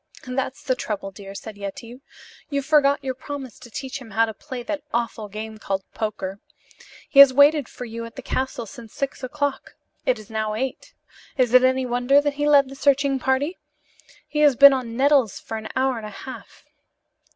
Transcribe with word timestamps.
"That's 0.25 0.63
the 0.63 0.73
trouble, 0.73 1.11
dear," 1.11 1.35
said 1.35 1.59
Yetive. 1.59 2.01
"You 2.49 2.63
forgot 2.63 3.03
your 3.03 3.13
promise 3.13 3.59
to 3.59 3.69
teach 3.69 4.01
him 4.01 4.09
how 4.09 4.25
to 4.25 4.33
play 4.33 4.63
that 4.63 4.81
awful 4.91 5.29
game 5.29 5.59
called 5.59 5.83
poker. 5.93 6.39
He 7.07 7.19
has 7.19 7.31
waited 7.35 7.69
for 7.69 7.85
you 7.85 8.03
at 8.05 8.15
the 8.15 8.23
castle 8.23 8.65
since 8.65 8.95
six 8.95 9.23
o'clock. 9.23 9.75
It 10.03 10.17
is 10.17 10.31
now 10.31 10.55
eight. 10.55 10.95
Is 11.37 11.53
it 11.53 11.63
any 11.63 11.85
wonder 11.85 12.19
that 12.19 12.33
he 12.33 12.49
led 12.49 12.67
the 12.69 12.75
searching 12.75 13.19
party? 13.19 13.59
He 14.27 14.39
has 14.39 14.55
been 14.55 14.73
on 14.73 14.97
nettles 14.97 15.39
for 15.39 15.57
an 15.57 15.67
hour 15.75 15.97
and 15.99 16.05
a 16.07 16.21
half." 16.25 16.65